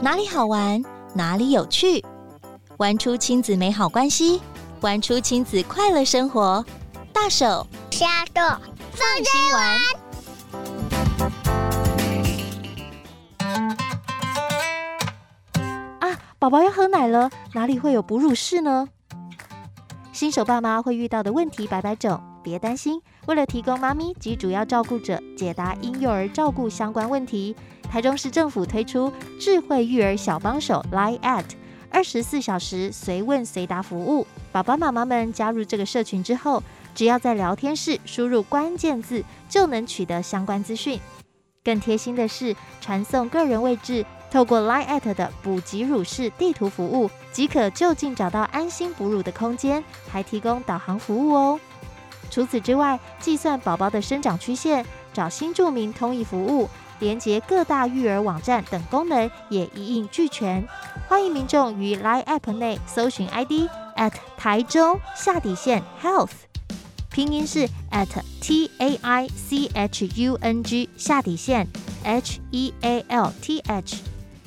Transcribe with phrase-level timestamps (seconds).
[0.00, 0.82] 哪里好玩，
[1.14, 2.04] 哪里有趣，
[2.76, 4.40] 玩出亲子美好关系，
[4.80, 6.64] 玩出亲子快乐生活。
[7.12, 8.42] 大手小手
[8.92, 9.78] 放心玩
[16.00, 16.18] 啊！
[16.38, 18.88] 宝宝要喝奶了，哪里会有哺乳室呢？
[20.12, 23.00] 新手爸妈会遇到的问题百百种，别担心。
[23.26, 27.56] 为了提供妈咪及主要照顾者解答婴幼儿照顾相关问题，
[27.90, 29.10] 台中市政府推出
[29.40, 31.44] 智慧育儿小帮手 Line@ at
[31.90, 34.26] 二十四小时随问随答服务。
[34.52, 36.62] 爸爸妈妈们加入这个社群之后，
[36.94, 41.00] 只要在聊天室输入关键字，就能取得相关资讯。
[41.64, 51.58] 更贴心的是，传送个人位置，透过 Line@ at 的补给乳室地图服务，即可就近找到安心哺乳的空间，还提供导航服务哦。
[52.34, 60.66] 除此之外，计算宝宝的生长曲线、找新住民通译服务、连接各大育儿网站等功能也一应俱全。
[61.06, 66.32] 欢迎民众于 Line App 内搜寻 ID at 台中下底线 Health。
[67.12, 68.08] 拼音是 at
[68.40, 71.68] t a i c h u n g 下底线
[72.02, 73.98] h e a l t h，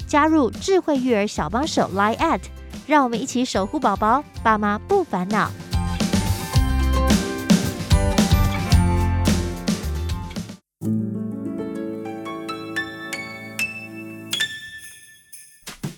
[0.06, 2.42] 加入智慧育儿小帮手 Line@，at，
[2.86, 5.50] 让我们一起守护宝宝，爸妈不烦恼。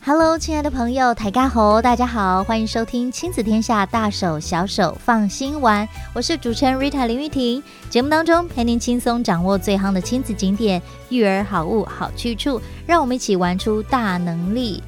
[0.09, 7.61] Hello，亲爱的朋友，台家猴，大家好，欢迎收听亲子天下大手小手放心玩，我是主持人 Rita 林玉婷。
[7.91, 14.81] 节目当中陪您轻松掌握最夯的亲子景点、育儿好物、好去处，让我们一起玩出大能力。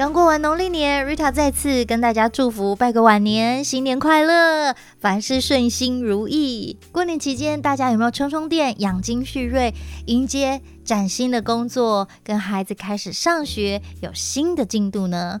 [0.00, 6.78] 刚过完农历年，Rita 再次跟大家祝福，拜个晚年，新年快乐，凡事顺心如意。
[6.90, 9.74] 过年期间，大家有没有充充电、养精蓄锐，
[10.06, 15.38] 迎接崭新的工作，跟孩子开始上学，有新的进度呢？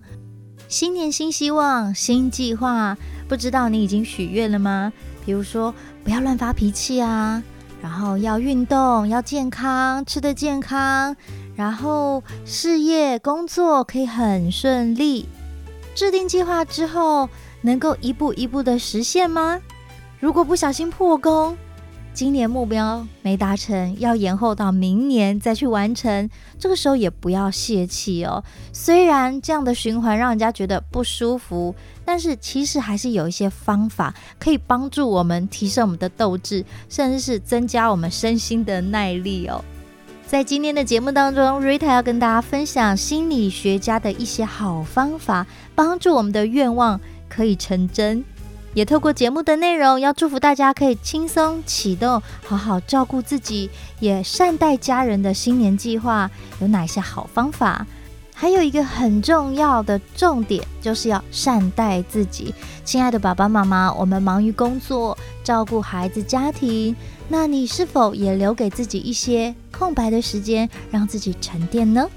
[0.68, 4.92] 新年新希望，新计划，不知道你已经许愿了吗？
[5.24, 5.74] 比如说，
[6.04, 7.42] 不要乱发脾气啊，
[7.82, 11.16] 然后要运动，要健康，吃得健康。
[11.56, 15.28] 然后事业工作可以很顺利，
[15.94, 17.28] 制定计划之后
[17.62, 19.60] 能够一步一步的实现吗？
[20.18, 21.56] 如果不小心破功，
[22.12, 28.42] 今年目标没达成，要延后到明年再去完成，这个时候也不要泄气哦。
[28.72, 31.74] 虽然这样的循环让人家觉得不舒服，
[32.10, 39.64] 但是其实还是有一些方法可以帮助我们提升我们的斗志，甚至是增加我们身心的耐力哦。
[40.26, 48.24] 在今天的节目当中，Rita 要跟大家分享心理学家的一些好方法，帮助我们的愿望可以成真。
[48.74, 56.28] 也透过节目的内容，要祝福大家可以轻松启动，好好照顾自己，也善待家人的新年计划
[56.60, 57.86] 有哪些好方法？
[58.40, 62.54] 还有一个很重要的重点，就是要善待自己。
[62.86, 65.14] 亲爱的爸爸妈妈，我们忙于工作，
[65.44, 66.96] 照顾孩子、家庭。
[67.28, 72.08] 那你是否也留给自己一些空白的时间，让自己沉淀呢？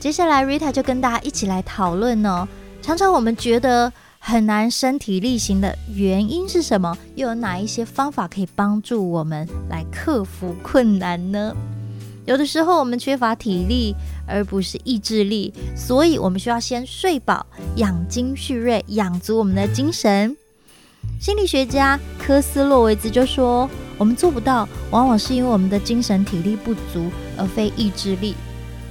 [0.00, 2.48] 接下来，Rita 就跟大家一起来讨论哦。
[2.82, 6.98] 常常我们觉得很难身体力行的原因是什么？
[7.14, 11.54] 又有哪一些方法可以帮助我们来克服困难呢？
[12.24, 13.96] 有的时候我们缺乏体力，
[14.32, 17.44] 而不是意志力，所以我们需要先睡饱，
[17.76, 20.34] 养精蓄锐，养足我们的精神。
[21.20, 28.34] 心理学家科斯洛维兹就说：“我们做不到，往往是因为我们的精神体力不足，而非意志力。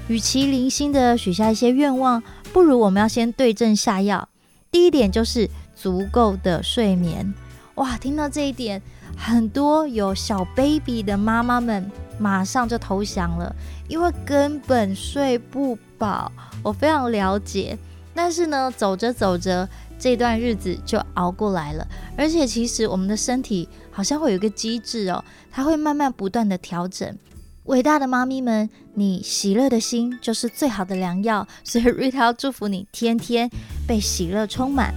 [0.08, 4.28] 与其零星的许下一些愿望，不如我们要先对症下药。
[4.70, 7.34] 第一点就是足够的睡眠。
[7.76, 8.82] 哇，听到这一点，
[9.16, 13.56] 很多有小 baby 的妈妈们马上就投降了，
[13.92, 16.32] 因为根本睡不饱。
[16.64, 17.78] 我非常了解，
[18.16, 19.68] 但是呢，走着走着。”
[20.02, 21.88] 这段日子就熬过来了，
[22.18, 27.16] 而且其实我们的身体好像会有一个机制哦，它会慢慢不断的调整。
[27.66, 33.48] 伟大的妈咪们，你喜乐的心就是最好的良药，所以 瑞涛祝福你天天
[33.88, 34.92] 被喜乐充满。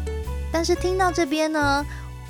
[0.51, 1.85] 但是听到这边呢，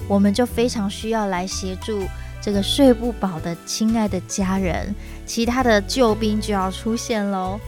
[0.08, 2.00] 我们就非常需要来协助
[2.42, 4.92] 这个睡不饱的亲爱的家人，
[5.26, 7.58] 其他的救兵就要出现喽。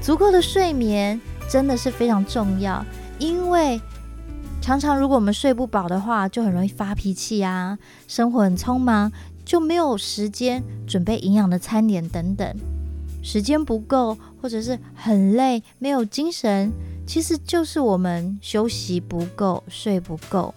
[0.00, 2.84] 足够的睡眠真的是非常重要，
[3.18, 3.80] 因为。
[4.62, 7.78] 常常，如果我们睡不饱的话，就很容易发脾气啊。
[8.06, 9.10] 生活很匆忙，
[9.42, 12.54] 就没有时间准备营养的餐点等等。
[13.22, 16.70] 时间不够，或者是很累，没有精神，
[17.06, 20.54] 其实就是我们休息不够，睡不够。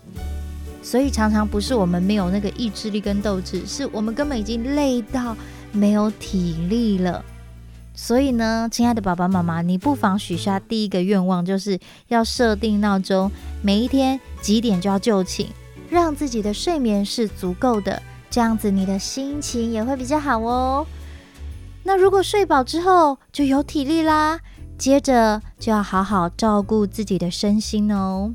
[0.84, 5.34] 所以常常不是我们没有那个意志力跟斗志，是我们根本已经累到
[5.74, 7.26] 没有体力了。
[7.94, 11.78] 所以呢，亲爱的爸爸妈妈，你不妨许下第一个愿望，就是
[12.08, 13.30] 要设定闹钟，
[13.62, 15.48] 每一天几点就要就寝，
[15.90, 20.88] 让自己的睡眠是足够的，这样子你的心情也会比较好哦。
[21.84, 24.40] 那如果睡饱之后就有体力啦，
[24.78, 28.34] 接着就要好好照顾自己的身心哦。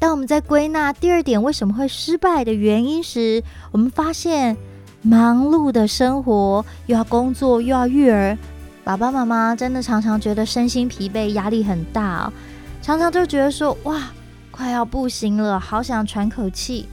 [0.00, 4.56] 当我们在归纳第二点为什么会失败的原因时，我们发现
[5.06, 8.36] 忙碌的生活又要工作又要育儿。
[8.82, 12.32] 爸爸妈妈真的常常觉得身心疲惫，压力很大哦，
[12.80, 14.10] 常常就觉得说哇，
[14.50, 16.88] 快要不行了，好想喘口气。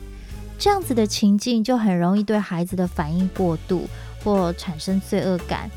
[0.60, 3.88] 这样子的情境就很容易对孩子的反应过度，
[4.24, 5.72] 或产生罪恶感，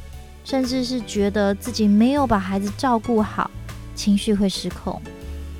[0.45, 3.49] 甚至是觉得自己没有把孩子照顾好，
[3.95, 5.01] 情绪会失控。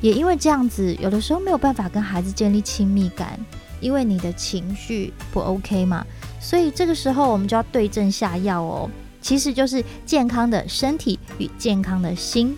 [0.01, 3.39] 也因为这样子，有的时候没有办法跟孩子建立亲密感，
[3.81, 6.05] 因为你的情绪不 OK 嘛，
[6.45, 8.91] 所以这个时候我们就要对症下药哦。
[9.23, 12.55] 其实就是健康的身体与健康的心，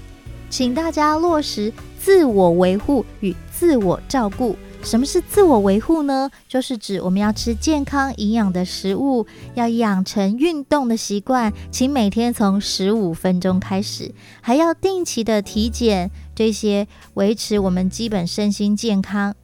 [0.50, 4.56] 请大家落实自我维护与自我照顾。
[4.82, 6.28] 什么是自我维护呢？
[6.48, 9.24] 就是指我们要吃健康营养的食物，
[9.54, 19.34] 要养成运动的习惯，请每天从十五分钟开始，还要定期的体检，这些维持我们基本身心健康。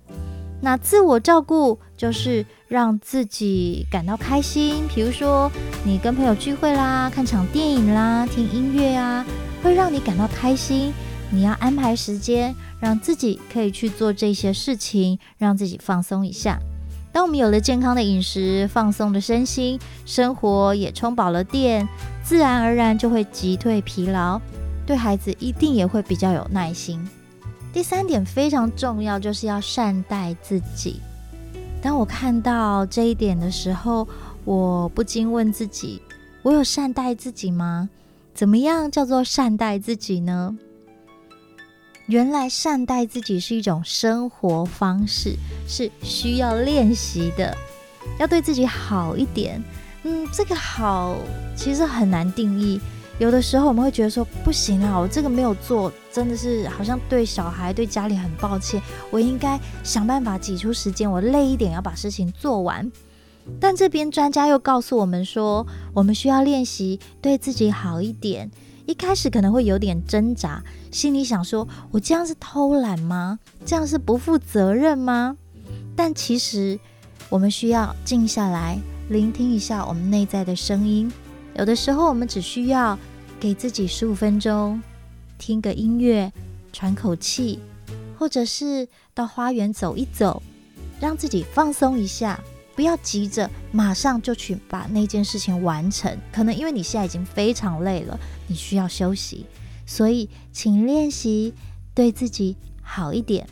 [0.61, 5.53] 那自我照顾就是让自己感到开心，比如说
[5.85, 9.23] 你跟朋友聚会啦、看场电影啦、听音乐啊，
[9.63, 10.91] 会让你感到开心。
[11.31, 16.59] 你要安排时间，让自己可以去做这些事情，让自己放松一下。
[17.13, 21.87] 当我们有了健康的饮食、放松的身心，生活也充饱了电，
[22.25, 24.41] 自然而然就会击退疲劳，
[24.87, 27.07] 对孩子一定也会比较有耐心。
[27.71, 31.03] 第三点非常重要，就是要善待自己。
[31.83, 34.07] 当我看到这一点的时候，
[34.45, 36.01] 我不禁问自己：
[36.43, 37.91] 我有善待自己吗？
[38.33, 40.57] 怎么样叫做善待自己呢？
[42.07, 45.35] 原来善待自己是一种生活方式，
[45.67, 47.55] 是需要练习的。
[48.19, 49.63] 要对自己好一点。
[50.05, 51.17] 嗯，这个好
[51.57, 52.81] 其实很难定义。
[53.19, 58.83] 有的时候我们会觉得说不行啊，我这个没有做，真的是好像对小孩、对家里很抱歉。
[59.11, 62.91] 我应该想办法挤出时间，我累一点要把事情做完。
[63.61, 68.51] 但这边专家又告诉我们说，我们需要练习对自己好一点。
[68.87, 73.39] 一开始可能会有点挣扎，心里想说：我这样是偷懒吗？
[73.65, 75.37] 这样是不负责任吗？
[75.95, 76.79] 但其实
[77.29, 81.13] 我们需要静下来，聆听一下我们内在的声音。
[81.55, 82.99] 有的时候，我们只需要
[83.39, 84.81] 给自己十五分钟，
[85.39, 86.33] 听个音乐，
[86.73, 87.59] 喘口气，
[88.19, 90.43] 或者是到花园走一走，
[91.01, 92.41] 让自己放松一下。
[92.75, 99.45] 不要急着马上就去把那件事情完成，可能因为你现在已经非常累了，你需要休息。
[99.85, 101.53] 所以，请练习
[101.95, 103.47] 对自己好一点。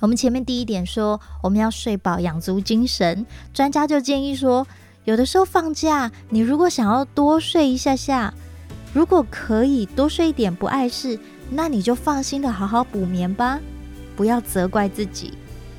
[0.00, 3.24] 我们前面第一点说，我们要睡饱，养足精神。
[3.54, 4.66] 专家就建议说，
[5.08, 8.30] 有的时候放假，你如果想要多睡一下下，
[8.92, 11.18] 如果可以多睡一点不碍事，
[11.48, 13.58] 那你就放心的好好补眠吧，
[14.14, 15.32] 不要责怪自己，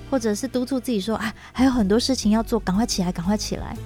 [0.09, 3.77] 或者是督促自己说，啊，还有很多事情要做，赶快起来，赶快起来，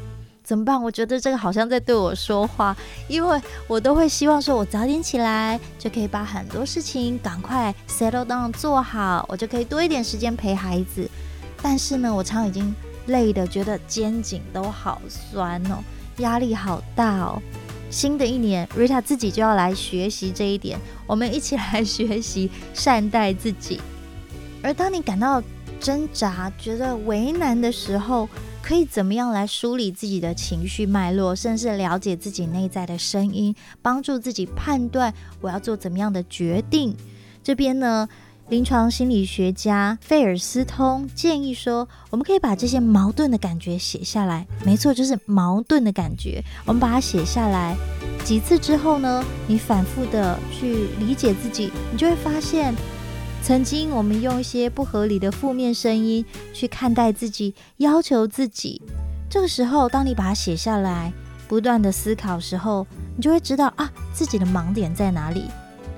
[0.45, 0.81] 怎么办？
[0.81, 2.73] 我觉得这个好像在对我说话，
[3.09, 11.05] 因为我都会希望说，我早点起来就可以把很多事情赶快 settle down 做好，我就可以多一点时间陪孩子。
[11.61, 12.73] 但是呢，我常已经。
[13.07, 15.83] 累的觉得肩颈都好酸哦，
[16.17, 17.41] 压力好大哦。
[17.89, 23.79] 新的一年，Rita 自己就要来学习这一点，我们一起来学习善待自己。
[24.63, 25.43] 而当你感到
[25.79, 28.27] 挣扎、觉得为难的时候，
[28.63, 36.95] 可以怎么样来梳理自己的情绪脉络，甚至了解自己内在的声音，帮助自己判断我要做怎么样的决定？
[37.43, 38.07] 这边呢？
[38.49, 44.45] 临床心理学家费尔斯通建议说，我们可以把这些矛盾的感觉写下来。
[44.65, 46.43] 没错，就是矛盾的感觉。
[46.65, 47.75] 我们把它写下来
[48.23, 52.75] 几次之后呢，你反复的去理解自己，你就会发现，
[53.41, 56.23] 曾经我们用一些不合理的负面声音
[56.53, 58.81] 去看待自己，要求自己。
[59.29, 61.11] 这个时候，当你把它写下来，
[61.47, 62.85] 不断的思考时候，
[63.15, 65.45] 你就会知道啊，自己的盲点在哪里。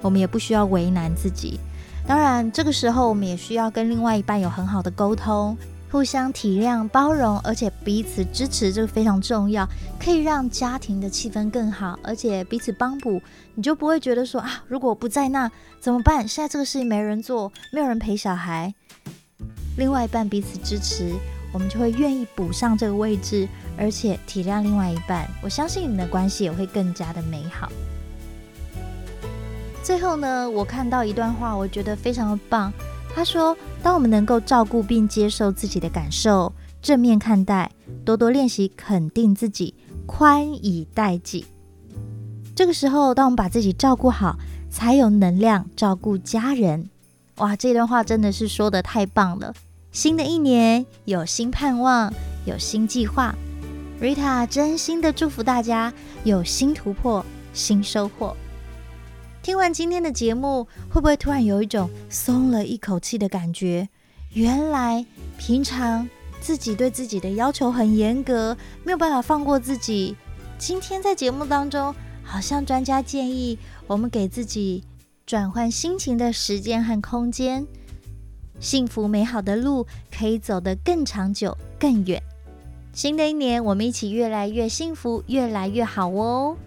[0.02, 1.60] 我们也不需要为难自己。
[2.08, 5.58] 当然，这个时候我们也需要跟另外一半有很好的沟通，
[5.92, 9.68] 互相体谅、包容，而且彼此支持，这个非常重要，
[10.00, 13.20] 可以让家庭的气氛更好，而且彼此帮补，
[13.56, 16.28] 你就不会觉得说啊，如果不在那怎么办？
[16.28, 18.72] 现在这个事情没人做，没有人陪小孩，
[19.76, 21.12] 另外一半彼此支持，
[21.52, 27.68] 我们就会愿意补上这个位置，而且体谅另外一半，我相信你们的关系也会更加的美好。
[29.86, 32.74] 最后呢，我看到一段话，我觉得非常的棒。
[33.14, 36.52] 他说：“当我们能够照顾并接受自己的感受，
[36.82, 37.70] 正面看待，
[38.04, 39.76] 多多练习肯定自己，
[40.08, 41.46] 宽以待己。
[42.56, 44.40] 这个时候，当我们把自己照顾好，
[44.72, 46.90] 才有能量照顾家人。”
[47.38, 49.54] 哇，这段话真的是说的太棒了！
[49.92, 52.12] 新的一年有新盼望，
[52.48, 53.36] 有新计划。
[54.02, 57.24] Rita 真心的祝福大家有新突破、
[57.54, 58.36] 新收获。
[59.46, 63.88] 听完今天的节目，会不会突然有一种松了一口气的感觉？
[64.34, 65.06] 原来
[65.38, 66.10] 平常
[66.42, 70.16] 自己对自己的要求很严格，没有办法放过自己。
[70.58, 74.84] 今天在节目当中，好像专家建议我们给自己
[75.28, 77.68] 转换心情的时间和空间，
[78.60, 82.20] 幸福美好的路可以走得更长久、更远。
[82.94, 86.58] 新的一年，我们一起越来越幸福，越来越好哦。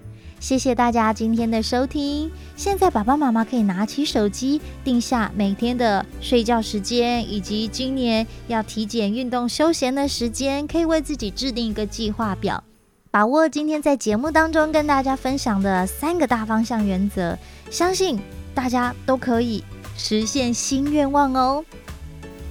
[0.40, 2.30] 谢谢大家今天的收听。
[2.56, 12.62] 现在爸爸妈妈可以拿起手机，定下每天的睡觉时间，以及今年要体检、运动、休闲的时间，可以为自己制定一个计划表，
[13.10, 17.36] 把握今天在节目当中跟大家分享的三个大方向原则，
[17.68, 18.18] 相信
[18.54, 19.64] 大家都可以
[19.96, 21.64] 实现新愿望哦。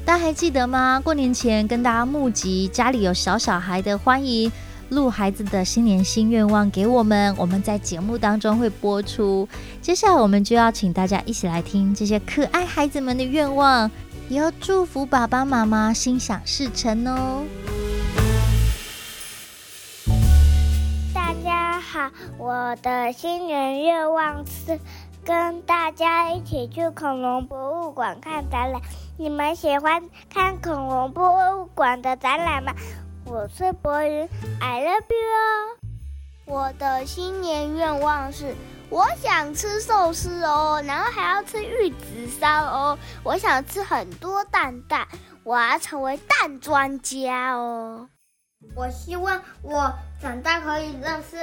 [0.06, 1.01] 大家还记得吗？
[1.03, 4.51] 过年前跟大家募集家里有小小孩的，欢迎。
[4.89, 9.48] 录孩子的新年新愿望给我们，我们在节目当中会播出。
[9.82, 13.91] 接下来我们就要请大家一起来听这些可爱孩子们的愿望，
[14.29, 17.44] 也要祝福爸爸妈妈心想事成哦。
[21.13, 24.79] 大家好，我的新年愿望是
[25.25, 28.82] 跟大家一起去恐龙博物馆看展览。
[29.17, 30.01] 你们喜欢
[30.34, 32.72] 看恐龙博物馆的展览吗？
[33.29, 34.27] 我是博云
[34.62, 35.75] ，I love you 哦。
[36.46, 38.55] 我的新年愿望是，
[38.89, 42.98] 我想吃寿司哦，然后还要吃玉子烧哦。
[43.24, 45.05] 我想吃很多蛋蛋，
[45.43, 48.07] 我要成为蛋专家哦。
[48.74, 51.36] 我希望我长大可以认识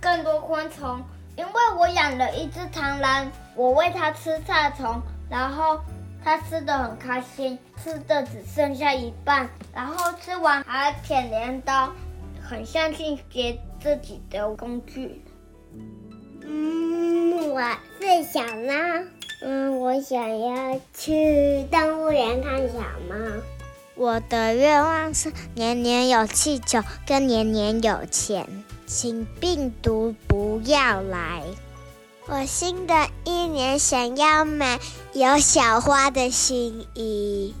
[0.00, 1.00] 更多昆虫，
[1.36, 5.78] 因为我养了一只螳螂，我喂它吃菜虫，然后。
[6.22, 11.92] 他吃的很开心，吃的只剩下一半，然后吃完还舔镰刀，
[12.42, 15.22] 很相信给自己的工具。
[16.42, 17.60] 嗯，我
[18.00, 19.04] 是小猫。
[19.42, 23.16] 嗯，我想要去动物园看小猫。
[23.94, 28.46] 我的愿望是年年有气球，跟年年有钱，
[28.84, 31.42] 请病毒不要来。
[32.32, 32.94] 我新的
[33.24, 34.78] 一年想要买
[35.12, 37.52] 有小花的新衣。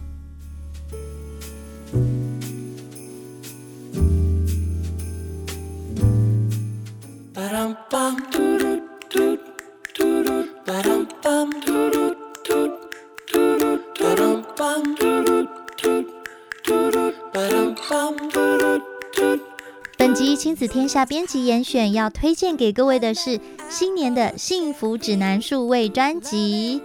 [20.10, 23.38] 本集亲子天下编辑严选要推荐给各位的是
[23.68, 26.82] 新年的幸福指南数位专辑。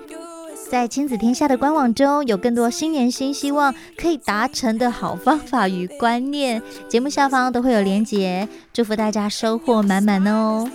[0.70, 8.48] 在亲子天下的官网中有更多新年新希望可以达成的好方法与观念，节目下方都会有连结。
[8.72, 10.70] 祝福大家收获满满哦！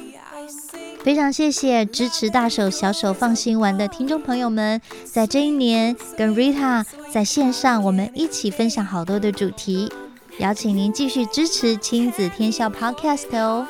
[1.05, 9.89] 非常谢谢支持大手小手放心玩的听众朋友们，在这一年跟 Rita 在线上，我们一起分享好多的主题。
[10.39, 13.67] 邀请您继续支持亲子天下 Podcast 哦，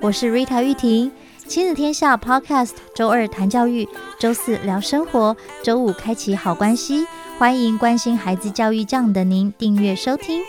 [0.00, 1.10] 我是 Rita 玉婷。
[1.46, 3.88] 亲子天下 Podcast 周二谈教育，
[4.18, 7.06] 周四聊生活，周五开启好关系。
[7.38, 10.42] 欢迎关心孩子教育这样的您订阅收听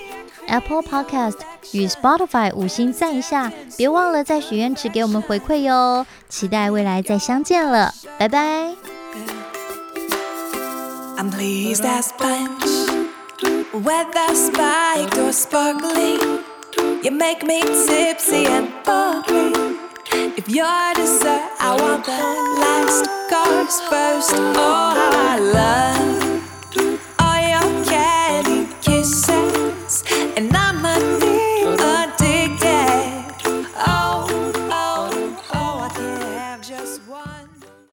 [0.48, 1.38] Apple Podcast
[1.72, 6.06] 与 Spotify 五星赞一下，别忘了在许愿池给我们回馈哟。
[6.30, 8.76] 期待未来再相见了，拜拜。
[11.18, 12.81] I'm pleased as punch.
[13.74, 16.44] Whether spiked or sparkling,
[17.02, 19.54] you make me tipsy and bubbly.
[20.38, 22.12] If you're dessert, I want the
[22.60, 24.34] last course first.
[24.36, 26.31] Oh, how I love.